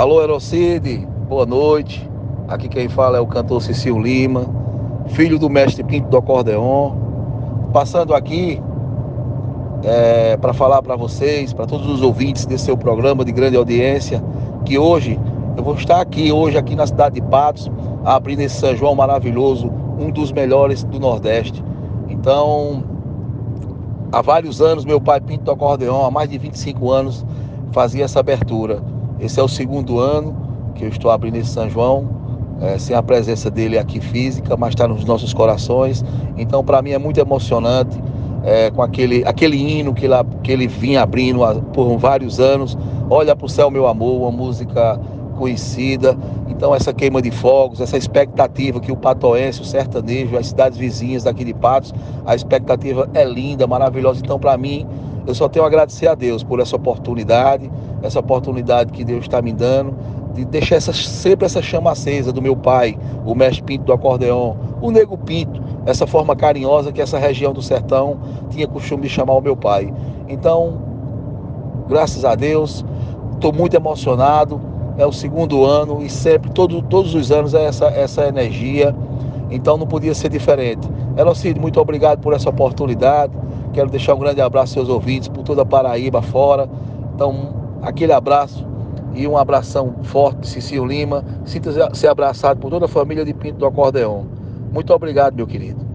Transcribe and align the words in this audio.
Alô, 0.00 0.22
Erocide, 0.22 1.06
boa 1.28 1.44
noite. 1.44 2.08
Aqui 2.48 2.70
quem 2.70 2.88
fala 2.88 3.18
é 3.18 3.20
o 3.20 3.26
cantor 3.26 3.60
Cecil 3.60 4.00
Lima, 4.00 4.46
filho 5.08 5.38
do 5.38 5.50
mestre 5.50 5.84
Pinto 5.84 6.08
do 6.08 6.16
Acordeon. 6.16 6.94
Passando 7.70 8.14
aqui 8.14 8.62
é, 9.84 10.38
para 10.38 10.54
falar 10.54 10.80
para 10.80 10.96
vocês, 10.96 11.52
para 11.52 11.66
todos 11.66 11.86
os 11.86 12.00
ouvintes 12.00 12.46
desse 12.46 12.64
seu 12.64 12.78
programa 12.78 13.26
de 13.26 13.30
grande 13.30 13.58
audiência, 13.58 14.24
que 14.64 14.78
hoje 14.78 15.20
eu 15.54 15.62
vou 15.62 15.74
estar 15.74 16.00
aqui, 16.00 16.32
hoje 16.32 16.56
aqui 16.56 16.74
na 16.74 16.86
cidade 16.86 17.16
de 17.16 17.26
Patos, 17.26 17.70
abrindo 18.02 18.40
esse 18.40 18.58
São 18.58 18.74
João 18.74 18.94
maravilhoso, 18.94 19.70
um 19.98 20.10
dos 20.10 20.32
melhores 20.32 20.82
do 20.82 20.98
Nordeste. 20.98 21.62
Então, 22.08 22.82
há 24.10 24.22
vários 24.22 24.62
anos, 24.62 24.86
meu 24.86 24.98
pai 24.98 25.20
Pinto 25.20 25.44
do 25.44 25.50
Acordeon, 25.50 26.06
há 26.06 26.10
mais 26.10 26.30
de 26.30 26.38
25 26.38 26.90
anos, 26.90 27.22
fazia 27.70 28.06
essa 28.06 28.20
abertura. 28.20 28.82
Esse 29.20 29.38
é 29.38 29.42
o 29.42 29.48
segundo 29.48 29.98
ano 29.98 30.34
que 30.74 30.84
eu 30.84 30.88
estou 30.88 31.10
abrindo 31.10 31.36
esse 31.36 31.50
São 31.50 31.68
João, 31.68 32.08
é, 32.60 32.78
sem 32.78 32.96
a 32.96 33.02
presença 33.02 33.50
dele 33.50 33.78
aqui 33.78 34.00
física, 34.00 34.56
mas 34.56 34.70
está 34.70 34.88
nos 34.88 35.04
nossos 35.04 35.34
corações. 35.34 36.02
Então, 36.38 36.64
para 36.64 36.80
mim 36.80 36.90
é 36.92 36.98
muito 36.98 37.20
emocionante, 37.20 38.00
é, 38.42 38.70
com 38.70 38.82
aquele, 38.82 39.22
aquele 39.26 39.56
hino 39.56 39.92
que, 39.92 40.08
lá, 40.08 40.24
que 40.42 40.50
ele 40.50 40.66
vinha 40.66 41.02
abrindo 41.02 41.40
por 41.74 41.96
vários 41.98 42.40
anos. 42.40 42.78
Olha 43.10 43.36
para 43.36 43.44
o 43.44 43.48
céu, 43.48 43.70
meu 43.70 43.86
amor, 43.86 44.22
uma 44.22 44.30
música 44.30 44.98
conhecida. 45.36 46.16
Então, 46.48 46.74
essa 46.74 46.92
queima 46.92 47.20
de 47.20 47.30
fogos, 47.30 47.80
essa 47.80 47.96
expectativa 47.96 48.80
que 48.80 48.92
o 48.92 48.96
patoense, 48.96 49.60
o 49.60 49.64
sertanejo, 49.64 50.36
as 50.36 50.48
cidades 50.48 50.78
vizinhas 50.78 51.24
daqui 51.24 51.44
de 51.44 51.54
Patos, 51.54 51.92
a 52.26 52.34
expectativa 52.34 53.08
é 53.14 53.24
linda, 53.24 53.66
maravilhosa. 53.66 54.20
Então, 54.22 54.38
para 54.38 54.56
mim, 54.56 54.86
eu 55.30 55.34
só 55.34 55.48
tenho 55.48 55.64
a 55.64 55.68
agradecer 55.68 56.08
a 56.08 56.14
Deus 56.14 56.42
por 56.42 56.60
essa 56.60 56.76
oportunidade, 56.76 57.70
essa 58.02 58.18
oportunidade 58.18 58.92
que 58.92 59.04
Deus 59.04 59.22
está 59.22 59.40
me 59.40 59.52
dando, 59.52 59.96
de 60.34 60.44
deixar 60.44 60.76
essa, 60.76 60.92
sempre 60.92 61.46
essa 61.46 61.62
chama 61.62 61.92
acesa 61.92 62.32
do 62.32 62.42
meu 62.42 62.56
pai, 62.56 62.98
o 63.24 63.34
mestre 63.34 63.62
Pinto 63.62 63.84
do 63.84 63.92
acordeão, 63.92 64.56
o 64.80 64.90
Nego 64.90 65.16
Pinto, 65.16 65.62
essa 65.86 66.06
forma 66.06 66.34
carinhosa 66.34 66.92
que 66.92 67.00
essa 67.00 67.18
região 67.18 67.52
do 67.52 67.62
sertão 67.62 68.18
tinha 68.50 68.66
costume 68.66 69.02
de 69.02 69.08
chamar 69.08 69.34
o 69.34 69.40
meu 69.40 69.56
pai. 69.56 69.92
Então, 70.28 70.78
graças 71.88 72.24
a 72.24 72.34
Deus, 72.34 72.84
estou 73.34 73.52
muito 73.52 73.74
emocionado. 73.74 74.60
É 74.98 75.06
o 75.06 75.12
segundo 75.12 75.64
ano 75.64 76.02
e 76.02 76.10
sempre, 76.10 76.50
todo, 76.50 76.82
todos 76.82 77.14
os 77.14 77.32
anos, 77.32 77.54
é 77.54 77.64
essa, 77.64 77.86
essa 77.86 78.26
energia. 78.26 78.94
Então 79.50 79.76
não 79.76 79.86
podia 79.86 80.14
ser 80.14 80.28
diferente. 80.28 80.86
Elocide, 81.16 81.58
muito 81.58 81.80
obrigado 81.80 82.20
por 82.20 82.32
essa 82.32 82.50
oportunidade. 82.50 83.32
Quero 83.72 83.90
deixar 83.90 84.14
um 84.14 84.18
grande 84.18 84.40
abraço 84.40 84.78
aos 84.78 84.86
seus 84.86 84.88
ouvintes, 84.88 85.28
por 85.28 85.42
toda 85.42 85.62
a 85.62 85.66
Paraíba 85.66 86.20
fora. 86.22 86.68
Então, 87.14 87.78
aquele 87.82 88.12
abraço 88.12 88.66
e 89.14 89.26
um 89.26 89.36
abração 89.36 89.94
forte, 90.02 90.48
Cecil 90.48 90.86
Lima. 90.86 91.24
Sinta-se 91.44 92.06
abraçado 92.06 92.60
por 92.60 92.70
toda 92.70 92.86
a 92.86 92.88
família 92.88 93.24
de 93.24 93.34
Pinto 93.34 93.58
do 93.58 93.66
Acordeão. 93.66 94.26
Muito 94.72 94.92
obrigado, 94.92 95.34
meu 95.34 95.46
querido. 95.46 95.89